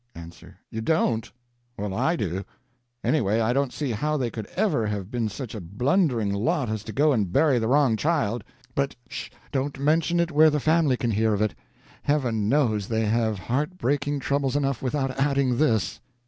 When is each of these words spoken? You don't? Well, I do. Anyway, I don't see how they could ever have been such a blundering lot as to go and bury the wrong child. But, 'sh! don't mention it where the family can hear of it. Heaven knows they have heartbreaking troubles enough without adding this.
You 0.71 0.81
don't? 0.81 1.31
Well, 1.77 1.93
I 1.93 2.15
do. 2.15 2.43
Anyway, 3.03 3.39
I 3.39 3.53
don't 3.53 3.71
see 3.71 3.91
how 3.91 4.17
they 4.17 4.31
could 4.31 4.47
ever 4.55 4.87
have 4.87 5.11
been 5.11 5.29
such 5.29 5.53
a 5.53 5.61
blundering 5.61 6.33
lot 6.33 6.69
as 6.69 6.83
to 6.85 6.91
go 6.91 7.13
and 7.13 7.31
bury 7.31 7.59
the 7.59 7.67
wrong 7.67 7.95
child. 7.97 8.43
But, 8.73 8.95
'sh! 9.09 9.29
don't 9.51 9.77
mention 9.79 10.19
it 10.19 10.31
where 10.31 10.49
the 10.49 10.59
family 10.59 10.97
can 10.97 11.11
hear 11.11 11.35
of 11.35 11.41
it. 11.43 11.53
Heaven 12.01 12.49
knows 12.49 12.87
they 12.87 13.05
have 13.05 13.37
heartbreaking 13.37 14.21
troubles 14.21 14.55
enough 14.55 14.81
without 14.81 15.11
adding 15.19 15.57
this. 15.59 15.99